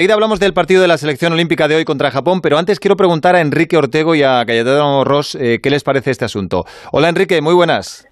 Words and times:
Enseguida 0.00 0.14
hablamos 0.14 0.40
del 0.40 0.54
partido 0.54 0.80
de 0.80 0.88
la 0.88 0.96
selección 0.96 1.34
olímpica 1.34 1.68
de 1.68 1.76
hoy 1.76 1.84
contra 1.84 2.10
Japón, 2.10 2.40
pero 2.40 2.56
antes 2.56 2.80
quiero 2.80 2.96
preguntar 2.96 3.36
a 3.36 3.42
Enrique 3.42 3.76
Ortego 3.76 4.14
y 4.14 4.22
a 4.22 4.42
Cayetano 4.46 5.04
Ross 5.04 5.34
eh, 5.34 5.58
qué 5.62 5.68
les 5.68 5.84
parece 5.84 6.10
este 6.10 6.24
asunto. 6.24 6.64
Hola 6.90 7.10
Enrique, 7.10 7.42
muy 7.42 7.52
buenas. 7.52 8.08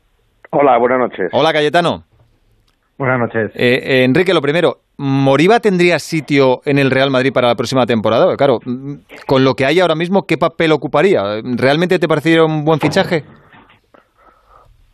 Hola, 0.50 0.76
buenas 0.78 0.98
noches. 0.98 1.30
Hola 1.32 1.50
Cayetano. 1.50 2.04
Buenas 2.98 3.20
noches. 3.20 3.52
Eh, 3.54 3.80
eh, 3.82 4.04
Enrique, 4.04 4.34
lo 4.34 4.42
primero, 4.42 4.80
¿Moriba 4.98 5.60
tendría 5.60 5.98
sitio 5.98 6.60
en 6.66 6.78
el 6.78 6.90
Real 6.90 7.10
Madrid 7.10 7.32
para 7.32 7.48
la 7.48 7.54
próxima 7.54 7.86
temporada? 7.86 8.36
Claro, 8.36 8.58
mm, 8.62 8.94
con 9.26 9.44
lo 9.44 9.54
que 9.54 9.64
hay 9.64 9.80
ahora 9.80 9.94
mismo, 9.94 10.26
¿qué 10.26 10.36
papel 10.36 10.72
ocuparía? 10.72 11.40
¿Realmente 11.42 11.98
te 11.98 12.06
parecería 12.06 12.44
un 12.44 12.66
buen 12.66 12.80
fichaje? 12.80 13.24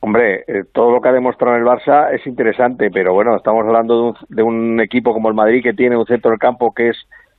Hombre, 0.05 0.45
eh, 0.47 0.65
todo 0.71 0.91
lo 0.91 1.01
que 1.01 1.09
ha 1.09 1.13
demostrado 1.13 1.57
en 1.57 1.63
el 1.63 1.67
Barça 1.67 2.13
es 2.13 2.27
interesante, 2.27 2.91
pero 2.91 3.15
bueno, 3.15 3.35
estamos 3.37 3.65
hablando 3.65 3.95
de 3.95 4.03
un, 4.03 4.15
de 4.29 4.43
un 4.43 4.81
equipo 4.83 5.15
como 5.15 5.31
el 5.31 5.35
Madrid 5.35 5.63
que 5.63 5.73
tiene 5.73 5.97
un 5.97 6.05
centro 6.05 6.31
del 6.31 6.39
campo 6.39 6.75
que 6.75 6.91
es 6.91 6.97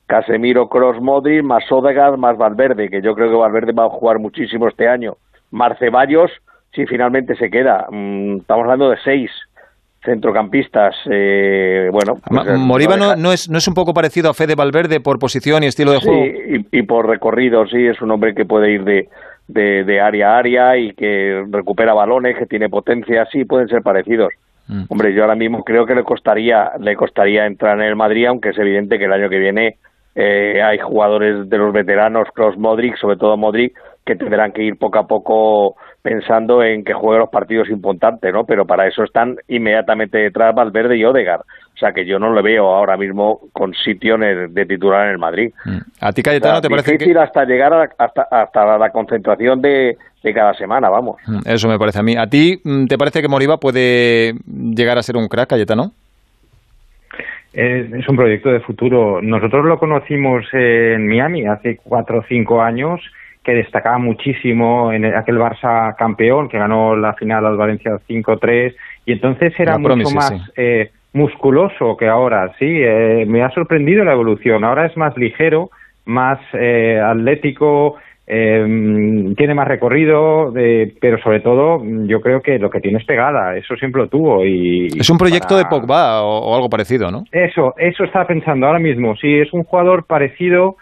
Casemiro, 0.08 0.68
Cross, 0.68 1.00
Modric, 1.00 1.44
más 1.44 1.64
Odegaard, 1.72 2.18
más 2.18 2.40
Valverde, 2.40 2.90
que 2.90 3.04
yo 3.04 3.14
creo 3.14 3.30
que 3.30 3.36
Valverde 3.36 3.72
va 3.72 3.86
a 3.86 3.90
jugar 3.90 4.18
muchísimo 4.18 4.68
este 4.68 4.88
año. 4.88 5.14
Marceballos, 5.52 6.32
si 6.74 6.88
finalmente 6.88 7.36
se 7.36 7.52
queda. 7.52 7.86
Mm, 7.92 8.38
estamos 8.38 8.64
hablando 8.64 8.90
de 8.90 8.98
seis 9.04 9.30
centrocampistas. 10.04 10.96
Eh, 11.08 11.90
bueno, 11.92 12.20
pues, 12.28 12.48
eh, 12.48 12.58
Moriba 12.58 12.98
no, 12.98 13.16
no, 13.16 13.32
es, 13.32 13.48
no 13.48 13.60
es 13.60 13.68
un 13.68 13.76
poco 13.76 13.94
parecido 13.94 14.32
a 14.32 14.34
Fede 14.34 14.56
Valverde 14.56 15.02
por 15.02 15.20
posición 15.20 15.62
y 15.62 15.68
estilo 15.68 15.92
de 15.92 16.00
sí, 16.00 16.08
juego. 16.08 16.26
Y, 16.26 16.80
y 16.80 16.82
por 16.82 17.08
recorrido, 17.08 17.68
sí, 17.68 17.86
es 17.86 18.02
un 18.02 18.10
hombre 18.10 18.34
que 18.34 18.46
puede 18.46 18.72
ir 18.72 18.84
de, 18.84 19.08
de, 19.48 19.84
de, 19.84 20.02
área 20.02 20.36
a 20.36 20.38
área 20.38 20.78
y 20.78 20.94
que 20.94 21.46
recupera 21.50 21.94
balones, 21.94 22.38
que 22.38 22.46
tiene 22.46 22.70
potencia, 22.70 23.26
sí, 23.32 23.46
pueden 23.46 23.68
ser 23.68 23.82
parecidos. 23.82 24.34
Mm. 24.68 24.84
Hombre, 24.90 25.14
yo 25.14 25.24
ahora 25.24 25.36
mismo 25.36 25.64
creo 25.64 25.86
que 25.86 25.96
le 25.96 26.04
costaría, 26.04 26.72
le 26.80 26.96
costaría 26.96 27.46
entrar 27.46 27.78
en 27.80 27.86
el 27.86 27.96
Madrid, 27.96 28.26
aunque 28.26 28.50
es 28.50 28.58
evidente 28.58 28.98
que 28.98 29.06
el 29.06 29.14
año 29.14 29.30
que 29.30 29.40
viene 29.40 29.78
eh, 30.16 30.62
hay 30.64 30.80
jugadores 30.80 31.50
de 31.50 31.58
los 31.58 31.74
veteranos, 31.74 32.30
Cross 32.34 32.58
Modric, 32.58 32.98
sobre 32.98 33.18
todo 33.18 33.38
Modric, 33.38 33.78
que 34.06 34.16
tendrán 34.16 34.52
que 34.52 34.64
ir 34.64 34.78
poco 34.78 35.00
a 35.00 35.08
poco 35.08 35.76
pensando 36.02 36.62
en 36.62 36.84
que 36.84 36.94
juegue 36.94 37.20
los 37.20 37.30
partidos 37.30 37.70
importantes, 37.70 38.32
¿no? 38.32 38.44
Pero 38.44 38.66
para 38.66 38.88
eso 38.88 39.04
están 39.04 39.38
inmediatamente 39.48 40.20
detrás 40.20 40.54
Valverde 40.54 40.96
y 40.98 41.04
Odegaard. 41.04 41.42
O 41.42 41.78
sea 41.78 41.92
que 41.92 42.06
yo 42.06 42.20
no 42.20 42.32
le 42.32 42.44
veo 42.44 42.68
ahora 42.68 42.96
mismo 42.96 43.40
con 43.52 43.74
sitio 43.74 44.16
en 44.16 44.24
el, 44.24 44.54
de 44.54 44.66
titular 44.66 45.08
en 45.08 45.14
el 45.14 45.18
Madrid. 45.18 45.52
Mm. 45.66 45.78
¿A 46.00 46.12
ti, 46.12 46.22
Cayetano, 46.22 46.54
o 46.54 46.56
sea, 46.58 46.62
te 46.62 46.70
parece 46.70 46.92
difícil 46.92 47.16
que...? 47.16 47.20
hasta 47.20 47.44
llegar 47.46 47.74
a, 47.74 47.90
hasta, 47.98 48.28
hasta 48.30 48.78
la 48.78 48.92
concentración 48.92 49.60
de, 49.60 49.98
de 50.24 50.34
cada 50.34 50.54
semana, 50.54 50.90
vamos. 50.90 51.18
Mm, 51.26 51.40
Eso 51.50 51.68
me 51.68 51.80
parece 51.80 52.00
a 52.00 52.04
mí. 52.04 52.16
¿A 52.16 52.28
ti 52.28 52.62
mm, 52.64 52.86
te 52.86 52.98
parece 53.00 53.22
que 53.24 53.28
Moriba 53.28 53.58
puede 53.58 54.34
llegar 54.46 55.00
a 55.00 55.04
ser 55.04 55.18
un 55.18 55.28
crack, 55.28 55.50
Cayetano? 55.50 55.92
Es, 57.52 57.92
es 57.92 58.08
un 58.08 58.16
proyecto 58.16 58.52
de 58.52 58.60
futuro. 58.60 59.22
Nosotros 59.24 59.66
lo 59.66 59.80
conocimos 59.80 60.46
en 60.54 61.08
Miami 61.08 61.48
hace 61.48 61.78
cuatro 61.84 62.20
o 62.20 62.24
cinco 62.30 62.62
años 62.62 63.02
que 63.46 63.54
destacaba 63.54 64.00
muchísimo 64.00 64.92
en 64.92 65.06
aquel 65.06 65.38
Barça 65.38 65.96
campeón 65.96 66.50
que 66.50 66.58
ganó 66.58 66.96
la 66.96 67.14
final 67.14 67.46
al 67.46 67.56
Valencia 67.58 67.92
5-3 68.10 68.76
y 69.06 69.12
entonces 69.14 69.54
era 69.60 69.74
La 69.74 69.78
mucho 69.78 69.94
promise, 69.94 70.16
más 70.16 70.30
sí. 70.30 70.52
eh, 70.58 70.90
musculoso 71.14 71.96
que 71.96 72.08
ahora, 72.08 72.52
sí, 72.60 72.66
eh, 72.68 73.24
me 73.28 73.44
ha 73.44 73.50
sorprendido 73.52 74.04
la 74.04 74.14
evolución, 74.14 74.64
ahora 74.66 74.86
es 74.88 74.98
más 74.98 75.16
ligero, 75.16 75.70
más 76.06 76.40
eh, 76.54 77.00
atlético, 77.02 77.96
eh, 78.28 79.34
tiene 79.38 79.54
más 79.54 79.68
recorrido, 79.68 80.52
de, 80.52 80.94
pero 81.00 81.18
sobre 81.22 81.40
todo 81.42 81.82
yo 82.08 82.20
creo 82.22 82.42
que 82.42 82.58
lo 82.60 82.70
que 82.70 82.80
tiene 82.80 82.98
es 82.98 83.06
pegada, 83.06 83.56
eso 83.56 83.76
siempre 83.76 84.02
lo 84.02 84.08
tuvo 84.10 84.44
y... 84.44 84.88
Es 85.00 85.10
un 85.10 85.18
proyecto 85.18 85.50
para- 85.56 85.60
de 85.60 85.66
Pogba 85.70 86.24
o, 86.24 86.40
o 86.40 86.56
algo 86.56 86.70
parecido, 86.70 87.12
¿no? 87.12 87.24
Eso, 87.32 87.76
eso 87.78 88.04
estaba 88.04 88.26
pensando 88.26 88.66
ahora 88.66 88.80
mismo. 88.80 89.16
Sí, 89.16 89.36
es 89.38 89.54
un 89.54 89.64
jugador 89.64 90.06
parecido 90.06 90.76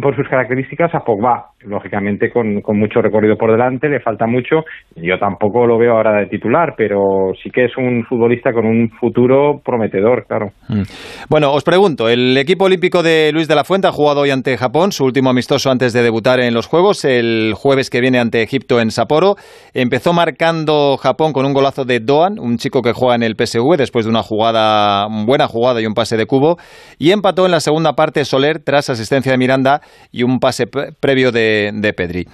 por 0.00 0.16
sus 0.16 0.26
características 0.28 0.94
a 0.94 1.00
Pogba, 1.00 1.50
lógicamente 1.60 2.30
con, 2.30 2.62
mucho 2.78 3.02
recorrido 3.02 3.36
por 3.36 3.50
delante, 3.50 3.88
le 3.88 4.00
falta 4.00 4.26
mucho. 4.26 4.64
Yo 4.96 5.18
tampoco 5.18 5.66
lo 5.66 5.76
veo 5.76 5.92
ahora 5.92 6.20
de 6.20 6.26
titular, 6.26 6.74
pero 6.74 7.32
sí 7.42 7.50
que 7.50 7.66
es 7.66 7.76
un 7.76 8.02
futbolista 8.08 8.52
con 8.54 8.64
un 8.64 8.88
futuro 8.98 9.60
prometedor, 9.62 10.24
claro. 10.26 10.52
Mm. 10.68 10.82
Bueno, 11.28 11.52
os 11.52 11.64
pregunto, 11.64 12.08
el 12.08 12.36
equipo 12.38 12.64
olímpico 12.64 13.02
de 13.02 13.30
Luis 13.32 13.46
de 13.46 13.54
la 13.54 13.64
Fuente 13.64 13.86
ha 13.86 13.92
jugado 13.92 14.22
hoy 14.22 14.30
ante 14.30 14.56
Japón, 14.56 14.90
su 14.90 15.04
último 15.04 15.28
amistoso 15.28 15.70
antes 15.70 15.92
de 15.92 16.02
debutar 16.02 16.40
en 16.40 16.54
los 16.54 16.66
Juegos, 16.66 17.04
el 17.04 17.52
jueves 17.54 17.90
que 17.90 18.00
viene 18.00 18.18
ante 18.18 18.42
Egipto 18.42 18.80
en 18.80 18.90
Sapporo. 18.90 19.36
Empezó 19.74 20.14
marcando 20.14 20.96
Japón 20.96 21.34
con 21.34 21.44
un 21.44 21.52
golazo 21.52 21.84
de 21.84 22.00
Doan, 22.00 22.38
un 22.38 22.56
chico 22.56 22.80
que 22.80 22.92
juega 22.92 23.16
en 23.16 23.22
el 23.22 23.36
PSV 23.36 23.76
después 23.76 24.06
de 24.06 24.10
una 24.10 24.22
jugada, 24.22 25.08
buena 25.26 25.46
jugada 25.46 25.82
y 25.82 25.86
un 25.86 25.92
pase 25.92 26.16
de 26.16 26.24
cubo, 26.24 26.56
y 26.98 27.10
empató 27.10 27.44
en 27.44 27.52
la 27.52 27.60
segunda 27.60 27.92
parte 27.92 28.24
Soler 28.24 28.60
tras 28.60 28.88
asistencia 28.88 29.32
de 29.32 29.38
Miranda 29.38 29.73
y 30.12 30.22
un 30.22 30.38
pase 30.38 30.66
pre- 30.66 30.92
previo 30.98 31.32
de, 31.32 31.94
Pedri. 31.96 32.26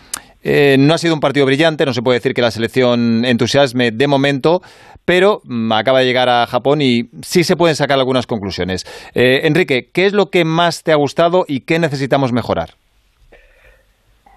Eh, 0.43 0.77
no 0.79 0.95
ha 0.95 0.99
sido 0.99 1.15
un 1.15 1.21
partido 1.21 1.45
brillante, 1.45 1.85
no 1.85 1.93
se 1.93 2.01
puede 2.01 2.17
decir 2.17 2.33
que 2.33 2.41
la 2.41 2.51
selección 2.51 3.25
entusiasme 3.27 3.91
de 3.91 4.07
momento, 4.07 4.63
pero 5.05 5.41
mm, 5.45 5.73
acaba 5.73 6.01
de 6.01 6.07
llegar 6.07 6.29
a 6.29 6.47
Japón 6.47 6.81
y 6.81 7.11
sí 7.21 7.45
se 7.45 7.57
pueden 7.57 7.77
sacar 7.77 7.99
algunas 7.99 8.27
conclusiones. 8.27 8.85
Eh, 9.15 9.41
Enrique, 9.45 9.91
¿qué 9.93 10.07
es 10.07 10.13
lo 10.13 10.31
que 10.31 10.45
más 10.45 10.83
te 10.83 10.93
ha 10.93 10.97
gustado 10.97 11.45
y 11.47 11.61
qué 11.61 11.79
necesitamos 11.79 12.33
mejorar? 12.33 12.71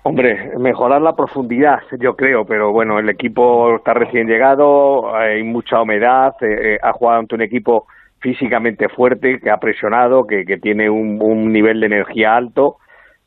Hombre, 0.06 0.52
mejorar 0.58 1.02
la 1.02 1.14
profundidad, 1.14 1.80
yo 1.98 2.16
creo, 2.18 2.44
pero 2.44 2.74
bueno, 2.74 3.00
el 3.00 3.10
equipo 3.10 3.78
está 3.78 3.94
recién 3.94 4.28
llegado, 4.28 5.16
hay 5.16 5.44
mucha 5.44 5.82
humedad, 5.82 6.34
eh, 6.42 6.74
eh, 6.74 6.78
ha 6.84 6.92
jugado 6.92 7.20
ante 7.20 7.36
un 7.36 7.42
equipo 7.42 7.86
físicamente 8.20 8.90
fuerte, 8.90 9.40
que 9.40 9.50
ha 9.50 9.58
presionado, 9.58 10.28
que, 10.28 10.44
tiene 10.62 10.90
un 10.90 11.54
nivel 11.54 11.80
de 11.80 11.86
energía 11.86 12.36
alto. 12.36 12.78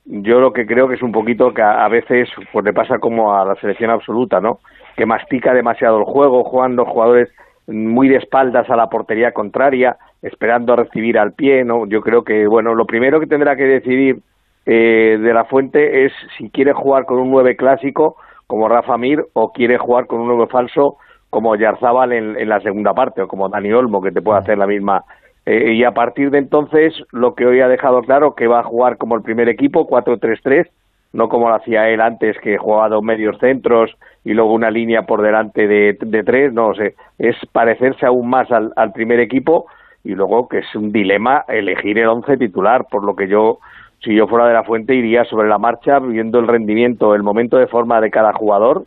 Yo 0.09 0.39
lo 0.39 0.53
que 0.53 0.67
creo 0.67 0.87
que 0.87 0.95
es 0.95 1.03
un 1.03 1.11
poquito 1.11 1.53
que 1.53 1.63
a, 1.63 1.89
veces 1.89 2.29
pues 2.53 2.65
le 2.65 2.73
pasa 2.73 2.99
como 2.99 3.35
a 3.35 3.45
la 3.45 3.57
selección 3.57 3.91
absoluta, 3.91 4.41
¿no? 4.41 4.59
Que 4.97 5.05
mastica 5.05 5.53
demasiado 5.53 5.99
el 5.99 6.05
juego, 6.05 6.45
jugando 6.45 6.85
jugadores 6.85 7.29
muy 7.67 8.09
de 8.09 8.19
espaldas 8.19 8.71
a 8.71 8.77
la 8.77 8.87
portería 8.87 9.33
contraria, 9.33 9.97
esperando 10.23 10.73
a 10.73 10.77
recibir 10.77 11.19
al 11.19 11.33
pie, 11.33 11.65
¿no? 11.65 11.87
Yo 11.89 12.03
creo 12.03 12.23
que, 12.23 12.47
bueno, 12.47 12.73
lo 12.75 12.87
primero 12.87 13.19
que 13.19 13.27
tendrá 13.27 13.57
que 13.57 13.65
decidir 13.65 14.21
eh, 14.65 15.19
de 15.21 15.35
la 15.35 15.45
Fuente 15.45 16.05
es 16.05 16.13
si 16.39 16.51
quiere 16.51 16.73
jugar 16.73 17.05
con 17.05 17.19
un 17.19 17.31
9 17.33 17.57
clásico 17.57 18.17
como 18.47 18.69
Rafa 18.69 18.97
Mir 18.97 19.25
o 19.33 19.51
quiere 19.51 19.77
jugar 19.77 20.07
con 20.07 20.21
un 20.21 20.29
9 20.29 20.47
falso 20.49 20.99
como 21.31 21.57
Yarzábal 21.57 22.13
en, 22.13 22.39
en 22.39 22.49
la 22.49 22.61
segunda 22.61 22.95
parte 22.95 23.23
o 23.23 23.27
como 23.27 23.49
Dani 23.49 23.73
Olmo 23.73 24.01
que 24.01 24.13
te 24.13 24.23
puede 24.23 24.39
hacer 24.39 24.57
la 24.57 24.69
misma 24.69 25.03
eh, 25.47 25.75
y 25.75 25.85
a 25.85 25.93
partir 25.93 26.31
de 26.31 26.39
entonces 26.39 26.95
lo 27.13 27.35
que 27.35 27.47
hoy 27.47 27.61
ha 27.61 27.69
dejado 27.69 28.03
claro 28.03 28.35
que 28.35 28.47
va 28.47 28.61
a 28.61 28.65
jugar 28.65 28.99
como 28.99 29.17
el 29.17 29.23
primer 29.23 29.49
equipo 29.49 29.89
4-3-3 29.89 30.69
no 31.13 31.29
como 31.29 31.49
lo 31.49 31.55
hacía 31.55 31.89
él 31.89 32.01
antes 32.01 32.37
que 32.41 32.59
jugaba 32.59 32.89
dos 32.89 33.03
medios 33.03 33.39
centros 33.39 33.97
y 34.25 34.35
luego 34.35 34.53
una 34.53 34.71
línea 34.71 35.03
por 35.03 35.23
delante 35.23 35.67
de, 35.67 35.97
de 36.01 36.25
tres 36.25 36.53
no 36.53 36.75
sé 36.75 36.95
es 37.19 37.37
parecerse 37.53 38.07
aún 38.07 38.29
más 38.29 38.51
al, 38.51 38.73
al 38.77 38.93
primer 38.93 39.21
equipo 39.21 39.67
y 40.05 40.15
luego 40.15 40.49
que 40.49 40.59
es 40.59 40.75
un 40.75 40.93
dilema 40.93 41.45
elegir 41.49 41.99
el 41.99 42.09
once 42.09 42.37
titular 42.37 42.87
por 42.91 43.05
lo 43.05 43.15
que 43.17 43.29
yo 43.29 43.59
si 44.03 44.15
yo 44.15 44.27
fuera 44.27 44.47
de 44.47 44.55
la 44.55 44.65
fuente 44.65 44.95
iría 44.95 45.25
sobre 45.25 45.49
la 45.49 45.59
marcha 45.59 45.99
viendo 45.99 46.39
el 46.39 46.47
rendimiento, 46.47 47.15
el 47.15 47.23
momento 47.23 47.57
de 47.57 47.67
forma 47.67 48.01
de 48.01 48.11
cada 48.11 48.33
jugador 48.33 48.85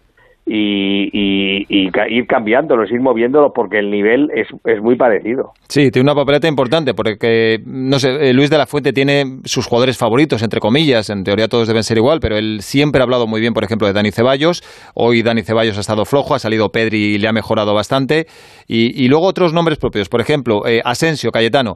y, 0.52 1.68
ir 1.70 2.28
cambiándolos, 2.28 2.92
ir 2.92 3.02
moviéndolos 3.02 3.52
porque 3.54 3.80
el 3.80 3.92
nivel 3.92 4.30
es, 4.34 4.48
es 4.66 4.82
muy 4.82 4.96
parecido. 4.96 5.52
Sí, 5.68 5.92
tiene 5.92 6.10
una 6.12 6.16
papeleta 6.16 6.48
importante 6.48 6.94
porque, 6.94 7.60
no 7.66 8.00
sé, 8.00 8.30
eh, 8.30 8.34
Luis 8.34 8.50
de 8.50 8.58
la 8.58 8.66
Fuente 8.66 8.92
tiene 8.92 9.40
sus 9.46 9.68
jugadores 9.68 9.98
favoritos, 9.98 10.42
entre 10.42 10.60
comillas, 10.60 11.10
en 11.10 11.24
teoría 11.24 11.48
todos 11.48 11.68
deben 11.68 11.84
ser 11.84 11.98
igual, 11.98 12.20
pero 12.20 12.38
él 12.38 12.62
siempre 12.62 13.02
ha 13.02 13.04
hablado 13.04 13.28
muy 13.28 13.42
bien, 13.42 13.54
por 13.54 13.64
ejemplo, 13.64 13.88
de 13.88 13.94
Dani 13.94 14.12
Ceballos. 14.12 14.64
Hoy 14.96 15.22
Dani 15.22 15.44
Ceballos 15.44 15.78
ha 15.78 15.82
estado 15.82 16.06
flojo, 16.06 16.34
ha 16.34 16.40
salido 16.40 16.70
Pedri 16.70 17.16
y 17.16 17.18
le 17.20 17.28
ha 17.28 17.34
mejorado 17.34 17.74
bastante. 17.74 18.26
Y, 18.68 19.04
y 19.04 19.08
luego 19.08 19.28
otros 19.28 19.54
nombres 19.54 19.78
propios, 19.78 20.10
por 20.10 20.22
ejemplo, 20.22 20.66
eh, 20.66 20.82
Asensio, 20.84 21.32
Cayetano. 21.32 21.76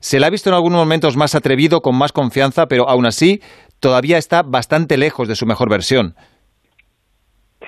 Se 0.00 0.20
le 0.20 0.26
ha 0.26 0.30
visto 0.30 0.50
en 0.50 0.54
algunos 0.54 0.78
momentos 0.78 1.16
más 1.16 1.34
atrevido, 1.34 1.80
con 1.80 1.96
más 1.96 2.12
confianza, 2.12 2.66
pero 2.66 2.88
aún 2.88 3.06
así 3.06 3.40
todavía 3.80 4.18
está 4.18 4.42
bastante 4.42 4.98
lejos 4.98 5.28
de 5.28 5.34
su 5.34 5.46
mejor 5.46 5.70
versión. 5.70 6.14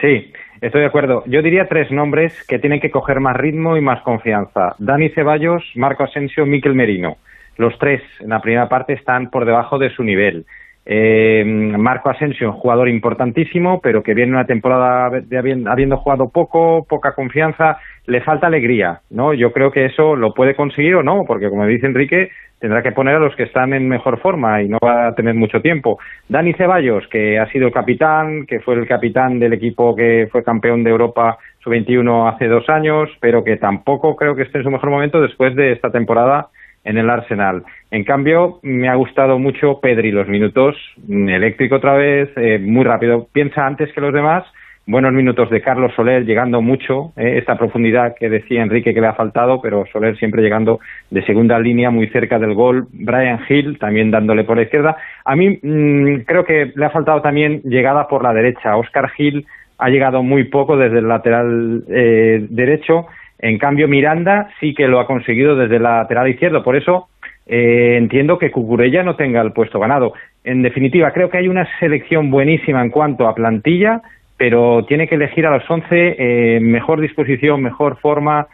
Sí, 0.01 0.33
estoy 0.61 0.83
de 0.83 0.87
acuerdo. 0.87 1.23
Yo 1.27 1.43
diría 1.43 1.69
tres 1.69 1.91
nombres 1.91 2.45
que 2.47 2.59
tienen 2.59 2.81
que 2.81 2.91
coger 2.91 3.21
más 3.21 3.37
ritmo 3.37 3.77
y 3.77 3.81
más 3.81 4.03
confianza. 4.03 4.75
Dani 4.79 5.09
Ceballos, 5.11 5.63
Marco 5.75 6.05
Asensio, 6.05 6.45
Miquel 6.47 6.75
Merino. 6.75 7.17
Los 7.57 7.79
tres 7.79 8.03
en 8.21 8.29
la 8.29 8.41
primera 8.41 8.69
parte 8.69 8.93
están 8.93 9.31
por 9.31 9.47
debajo 9.47 9.79
de 9.79 9.91
su 9.91 10.03
nivel. 10.03 10.45
Eh, 10.88 11.43
Marco 11.44 12.11
Asensio, 12.11 12.50
un 12.50 12.56
jugador 12.56 12.88
importantísimo, 12.88 13.81
pero 13.81 14.05
que 14.05 14.15
viene 14.15 14.31
una 14.31 14.47
temporada 14.47 15.11
de 15.21 15.37
habiendo, 15.37 15.69
habiendo 15.69 15.97
jugado 15.97 16.29
poco, 16.29 16.87
poca 16.88 17.12
confianza, 17.12 17.79
le 18.06 18.21
falta 18.21 18.47
alegría, 18.47 19.00
¿no? 19.11 19.35
Yo 19.35 19.53
creo 19.53 19.73
que 19.73 19.87
eso 19.87 20.15
lo 20.15 20.33
puede 20.33 20.55
conseguir 20.55 20.94
o 20.94 21.03
no, 21.03 21.25
porque 21.27 21.50
como 21.50 21.67
dice 21.67 21.87
Enrique, 21.87 22.31
tendrá 22.61 22.85
que 22.85 22.93
poner 22.93 23.17
a 23.17 23.19
los 23.19 23.35
que 23.35 23.43
están 23.43 23.75
en 23.75 23.88
mejor 23.88 24.21
forma 24.21 24.62
y 24.62 24.69
no 24.69 24.79
va 24.83 25.09
a 25.09 25.15
tener 25.17 25.35
mucho 25.35 25.61
tiempo. 25.61 25.99
Dani 26.29 26.53
Ceballos, 26.53 27.09
que 27.09 27.37
ha 27.37 27.50
sido 27.50 27.73
capitán, 27.73 28.47
que 28.47 28.61
fue 28.61 28.75
el 28.77 28.87
capitán 28.87 29.41
del 29.41 29.55
equipo 29.55 29.97
que 29.97 30.29
fue 30.31 30.44
campeón 30.44 30.85
de 30.85 30.91
Europa 30.91 31.37
sub-21 31.65 32.33
hace 32.33 32.47
dos 32.47 32.69
años, 32.69 33.11
pero 33.21 33.43
que 33.43 33.56
tampoco 33.56 34.15
creo 34.15 34.37
que 34.37 34.43
esté 34.43 34.59
en 34.59 34.65
su 34.65 34.71
mejor 34.71 34.91
momento 34.91 35.21
después 35.21 35.56
de 35.56 35.73
esta 35.73 35.91
temporada 35.91 36.47
en 36.87 36.99
el 36.99 37.11
Arsenal. 37.11 37.65
En 37.91 38.05
cambio, 38.05 38.61
me 38.62 38.88
ha 38.88 38.94
gustado 38.94 39.38
mucho 39.38 39.81
Pedri, 39.81 40.12
los 40.12 40.29
minutos 40.29 40.77
mm, 41.06 41.29
eléctrico 41.29 41.77
otra 41.77 41.94
vez, 41.94 42.31
eh, 42.37 42.59
muy 42.59 42.85
rápido, 42.85 43.27
piensa 43.33 43.67
antes 43.67 43.93
que 43.93 44.00
los 44.00 44.15
demás, 44.15 44.44
buenos 44.87 45.12
minutos 45.12 45.50
de 45.50 45.61
Carlos 45.61 45.93
Soler 45.97 46.25
llegando 46.25 46.62
mucho, 46.62 47.12
eh, 47.17 47.38
esta 47.38 47.59
profundidad 47.59 48.15
que 48.19 48.29
decía 48.29 48.62
Enrique 48.62 48.94
que 48.94 49.00
le 49.00 49.09
ha 49.09 49.15
faltado, 49.15 49.61
pero 49.61 49.85
Soler 49.93 50.17
siempre 50.17 50.43
llegando 50.43 50.79
de 51.11 51.27
segunda 51.27 51.59
línea 51.59 51.91
muy 51.91 52.06
cerca 52.09 52.38
del 52.38 52.55
gol, 52.55 52.87
Brian 52.93 53.41
Hill 53.49 53.79
también 53.81 54.12
dándole 54.12 54.44
por 54.44 54.56
la 54.56 54.62
izquierda. 54.62 54.97
A 55.25 55.35
mí 55.35 55.59
mm, 55.61 56.21
creo 56.25 56.44
que 56.44 56.73
le 56.75 56.85
ha 56.85 56.91
faltado 56.91 57.21
también 57.21 57.62
llegada 57.65 58.06
por 58.06 58.23
la 58.23 58.33
derecha, 58.33 58.77
Oscar 58.77 59.11
Hill 59.19 59.44
ha 59.79 59.91
llegado 59.91 60.23
muy 60.23 60.44
poco 60.44 60.77
desde 60.77 61.00
el 61.00 61.09
lateral 61.09 61.85
eh, 61.88 62.47
derecho 62.49 63.06
en 63.38 63.59
cambio, 63.59 63.88
Miranda 63.88 64.49
sí 64.61 64.75
que 64.75 64.88
lo 64.88 65.00
ha 65.00 65.06
conseguido 65.06 65.56
desde 65.56 65.77
el 65.77 65.83
lateral 65.83 66.29
izquierdo. 66.29 66.62
Por 66.62 66.77
eso 66.77 67.09
eh, 67.47 67.97
entiendo 67.97 68.38
que 68.38 68.50
Cucurella 68.50 69.03
no 69.03 69.17
tenga 69.17 69.41
el 69.41 69.53
puesto 69.53 69.79
ganado. 69.79 70.15
En 70.44 70.62
definitiva, 70.62 71.12
creo 71.12 71.31
que 71.31 71.38
hay 71.38 71.49
una 71.49 71.67
selección 71.79 72.31
buenísima 72.31 72.83
en 72.83 72.91
cuanto 72.91 73.29
a 73.29 73.35
plantilla, 73.35 74.03
pero 74.37 74.85
tiene 74.87 75.06
que 75.06 75.17
elegir 75.17 75.47
a 75.47 75.56
los 75.56 75.69
11 75.69 75.87
eh, 75.91 76.61
mejor 76.61 77.00
disposición, 77.00 77.62
mejor 77.62 77.99
forma, 77.99 78.47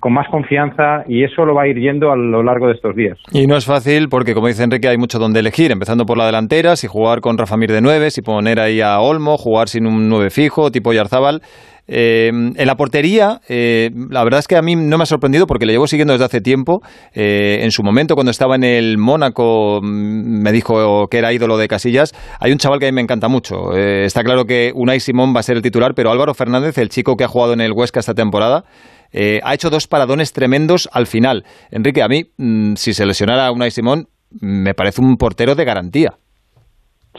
con 0.00 0.12
más 0.12 0.26
confianza 0.30 1.04
y 1.06 1.22
eso 1.22 1.44
lo 1.44 1.54
va 1.54 1.64
a 1.64 1.68
ir 1.68 1.76
yendo 1.78 2.10
a 2.10 2.16
lo 2.16 2.42
largo 2.42 2.68
de 2.68 2.74
estos 2.74 2.96
días. 2.96 3.18
Y 3.32 3.46
no 3.46 3.56
es 3.56 3.66
fácil 3.66 4.08
porque, 4.08 4.34
como 4.34 4.48
dice 4.48 4.62
Enrique, 4.62 4.88
hay 4.88 4.96
mucho 4.96 5.18
donde 5.18 5.40
elegir, 5.40 5.70
empezando 5.70 6.06
por 6.06 6.16
la 6.16 6.26
delantera, 6.26 6.76
si 6.76 6.86
jugar 6.86 7.20
con 7.20 7.36
Rafa 7.36 7.56
Mir 7.56 7.72
de 7.72 7.82
9, 7.82 8.10
si 8.10 8.22
poner 8.22 8.58
ahí 8.58 8.80
a 8.80 8.98
Olmo, 9.00 9.36
jugar 9.36 9.68
sin 9.68 9.86
un 9.86 10.08
9 10.08 10.30
fijo, 10.30 10.70
tipo 10.70 10.92
Yarzábal. 10.92 11.42
Eh, 11.88 12.28
en 12.28 12.66
la 12.66 12.74
portería, 12.74 13.40
eh, 13.48 13.90
la 14.10 14.24
verdad 14.24 14.40
es 14.40 14.48
que 14.48 14.56
a 14.56 14.62
mí 14.62 14.74
no 14.74 14.96
me 14.96 15.04
ha 15.04 15.06
sorprendido 15.06 15.46
porque 15.46 15.66
le 15.66 15.72
llevo 15.72 15.86
siguiendo 15.86 16.12
desde 16.14 16.24
hace 16.24 16.40
tiempo. 16.40 16.80
Eh, 17.14 17.60
en 17.62 17.70
su 17.70 17.82
momento, 17.82 18.14
cuando 18.14 18.30
estaba 18.30 18.56
en 18.56 18.64
el 18.64 18.98
Mónaco, 18.98 19.80
mm, 19.82 20.42
me 20.42 20.52
dijo 20.52 21.06
que 21.08 21.18
era 21.18 21.32
ídolo 21.32 21.56
de 21.58 21.68
Casillas. 21.68 22.12
Hay 22.40 22.52
un 22.52 22.58
chaval 22.58 22.80
que 22.80 22.86
a 22.86 22.90
mí 22.90 22.94
me 22.94 23.02
encanta 23.02 23.28
mucho. 23.28 23.76
está 23.76 24.22
claro 24.24 24.44
que 24.44 24.72
Unai 24.74 25.00
Simón 25.00 25.34
va 25.34 25.40
a 25.40 25.42
ser 25.42 25.56
el 25.56 25.62
titular, 25.62 25.94
pero 25.94 26.10
Álvaro 26.10 26.34
Fernández, 26.34 26.78
el 26.78 26.88
chico 26.88 27.16
que 27.16 27.24
ha 27.24 27.28
jugado 27.28 27.52
en 27.52 27.60
el 27.60 27.72
Huesca 27.72 28.00
esta 28.00 28.14
temporada, 28.14 28.64
ha 29.12 29.54
hecho 29.54 29.70
dos 29.70 29.86
paradones 29.86 30.32
tremendos 30.32 30.88
al 30.92 31.06
final. 31.06 31.44
Enrique, 31.70 32.02
a 32.02 32.08
mí, 32.08 32.24
mm, 32.36 32.74
si 32.74 32.92
se 32.92 33.06
lesionara 33.06 33.46
a 33.46 33.52
Unai 33.52 33.70
Simón, 33.70 34.08
me 34.40 34.74
parece 34.74 35.00
un 35.00 35.16
portero 35.16 35.54
de 35.54 35.64
garantía. 35.64 36.14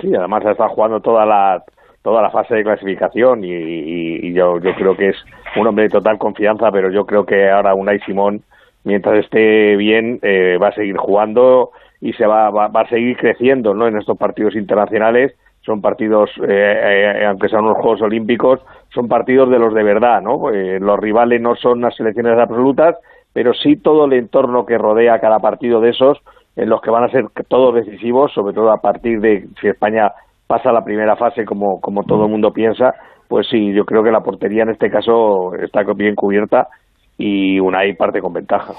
Sí, 0.01 0.13
además 0.15 0.45
está 0.45 0.67
jugando 0.69 0.99
toda 1.01 1.25
la 1.25 1.63
toda 2.07 2.21
la 2.21 2.29
fase 2.29 2.55
de 2.55 2.63
clasificación 2.63 3.43
y, 3.43 4.31
yo, 4.31 4.61
creo 4.61 4.95
que 4.95 5.09
es 5.09 5.17
un 5.57 5.67
hombre 5.67 5.83
de 5.83 5.89
total 5.89 6.17
confianza, 6.17 6.71
pero 6.71 6.89
yo 6.89 7.05
creo 7.05 7.25
que 7.25 7.49
ahora 7.49 7.73
Unai 7.73 7.99
Simón, 8.05 8.43
mientras 8.85 9.25
esté 9.25 9.75
bien, 9.75 10.17
eh, 10.21 10.57
va 10.57 10.69
a 10.69 10.73
seguir 10.73 10.95
jugando 10.95 11.71
y 11.99 12.13
se 12.13 12.25
va, 12.25 12.49
va, 12.49 12.67
a 12.73 12.87
seguir 12.87 13.17
creciendo 13.17 13.73
¿no? 13.73 13.87
en 13.87 13.97
estos 13.97 14.17
partidos 14.17 14.55
internacionales. 14.55 15.33
Son 15.67 15.81
partidos, 15.81 16.31
eh, 16.47 17.19
eh, 17.19 17.25
aunque 17.25 17.49
sean 17.49 17.65
unos 17.65 17.77
Juegos 17.77 18.01
Olímpicos, 18.01 18.61
son 18.93 19.09
partidos 19.09 19.51
de 19.51 19.59
los 19.59 19.73
de 19.73 19.83
verdad. 19.83 20.21
¿no? 20.21 20.49
los 20.49 20.99
rivales 20.99 21.41
no 21.41 21.55
son 21.57 21.81
las 21.81 21.93
selecciones 21.95 22.39
absolutas, 22.39 22.95
pero 23.33 23.53
sí 23.53 23.75
todo 23.75 24.05
el 24.05 24.13
entorno 24.13 24.65
que 24.65 24.77
rodea 24.77 25.19
cada 25.19 25.39
partido 25.39 25.81
de 25.81 25.89
esos, 25.89 26.17
en 26.55 26.69
los 26.69 26.79
que 26.79 26.89
van 26.89 27.03
a 27.03 27.11
ser 27.11 27.25
todos 27.49 27.75
decisivos, 27.75 28.31
sobre 28.33 28.53
todo 28.53 28.71
a 28.71 28.81
partir 28.81 29.19
de 29.19 29.45
si 29.59 29.67
España 29.67 30.13
pasa 30.47 30.71
la 30.71 30.85
primera 30.85 31.17
fase 31.17 31.43
como, 31.43 31.81
como 31.81 32.03
todo 32.03 32.23
el 32.23 32.31
mundo 32.31 32.53
piensa, 32.53 32.95
pues 33.27 33.45
sí, 33.51 33.73
yo 33.73 33.83
creo 33.83 34.01
que 34.03 34.11
la 34.11 34.21
portería 34.21 34.63
en 34.63 34.69
este 34.69 34.89
caso 34.89 35.53
está 35.55 35.83
bien 35.93 36.15
cubierta 36.15 36.69
y 37.17 37.59
una 37.59 37.79
ahí 37.79 37.93
parte 37.93 38.19
con 38.19 38.33
ventaja. 38.33 38.73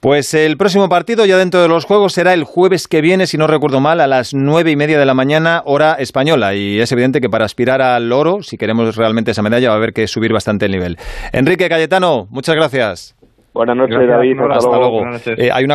Pues 0.00 0.34
el 0.34 0.56
próximo 0.56 0.88
partido 0.88 1.24
ya 1.24 1.38
dentro 1.38 1.62
de 1.62 1.68
los 1.68 1.84
Juegos 1.84 2.12
será 2.12 2.34
el 2.34 2.44
jueves 2.44 2.86
que 2.86 3.00
viene, 3.00 3.26
si 3.26 3.38
no 3.38 3.46
recuerdo 3.46 3.80
mal, 3.80 4.00
a 4.00 4.06
las 4.06 4.34
nueve 4.34 4.70
y 4.70 4.76
media 4.76 4.98
de 4.98 5.06
la 5.06 5.14
mañana, 5.14 5.62
hora 5.64 5.94
española. 5.94 6.54
Y 6.54 6.78
es 6.78 6.92
evidente 6.92 7.20
que 7.20 7.28
para 7.28 7.44
aspirar 7.44 7.80
al 7.80 8.12
oro, 8.12 8.42
si 8.42 8.58
queremos 8.58 8.94
realmente 8.94 9.30
esa 9.30 9.42
medalla, 9.42 9.68
va 9.68 9.74
a 9.74 9.78
haber 9.78 9.92
que 9.92 10.06
subir 10.06 10.32
bastante 10.32 10.66
el 10.66 10.72
nivel. 10.72 10.96
Enrique 11.32 11.68
Cayetano, 11.68 12.26
muchas 12.30 12.54
gracias. 12.54 13.16
Buenas 13.56 13.74
noches, 13.74 13.96
David. 14.06 14.38
Hasta, 14.50 14.76
luego. 14.76 15.00
Eh, 15.24 15.48
hay 15.50 15.64
una 15.64 15.74